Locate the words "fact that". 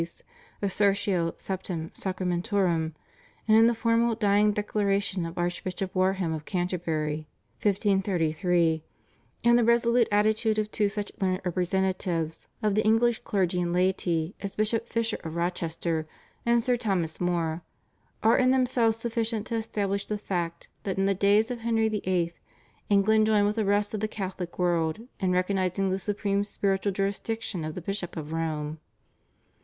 20.17-20.97